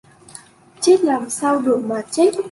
[0.81, 2.31] chết làm sao được mà chết